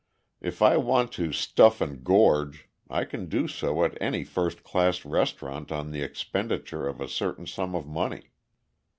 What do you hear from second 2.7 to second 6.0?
I can do so at any first class restaurant on